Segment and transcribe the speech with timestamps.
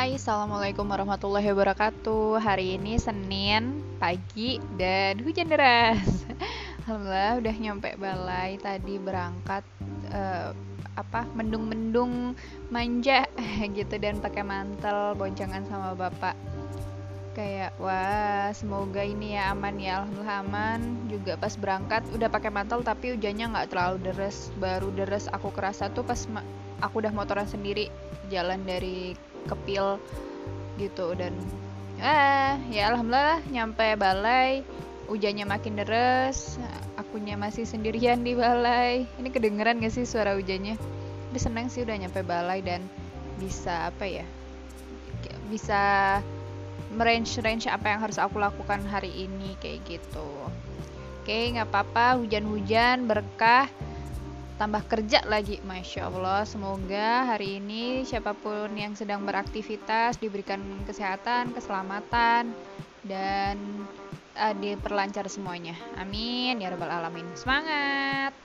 [0.00, 2.40] Assalamualaikum warahmatullahi wabarakatuh.
[2.40, 6.24] Hari ini Senin pagi dan hujan deras.
[6.88, 9.60] Alhamdulillah udah nyampe balai tadi berangkat
[10.08, 10.56] uh,
[10.96, 12.32] apa mendung-mendung
[12.72, 13.28] manja
[13.76, 16.32] gitu dan pakai mantel boncengan sama bapak.
[17.36, 20.80] Kayak wah semoga ini ya aman ya alhamdulillah aman
[21.12, 25.92] juga pas berangkat udah pakai mantel tapi hujannya nggak terlalu deras baru deras aku kerasa
[25.92, 26.24] tuh pas
[26.80, 27.92] aku udah motoran sendiri
[28.32, 29.12] jalan dari
[29.48, 30.00] kepil
[30.76, 31.36] gitu dan
[32.00, 34.64] ah ya alhamdulillah nyampe balai
[35.10, 36.56] hujannya makin deras
[37.00, 39.08] akunya masih sendirian di balai.
[39.16, 40.78] Ini kedengeran gak sih suara hujannya?
[40.78, 42.84] Tapi seneng sih udah nyampe balai dan
[43.40, 44.26] bisa apa ya
[45.50, 45.82] bisa
[46.94, 50.30] merange range apa yang harus aku lakukan hari ini kayak gitu.
[51.20, 53.66] Oke nggak apa-apa hujan-hujan berkah
[54.60, 55.56] tambah kerja lagi.
[55.64, 62.52] Masya Allah semoga hari ini siapa pun yang sedang beraktivitas diberikan kesehatan keselamatan
[63.00, 63.56] dan
[64.36, 65.72] uh, diperlancar semuanya.
[65.96, 67.24] Amin ya rabbal alamin.
[67.32, 68.36] Semangat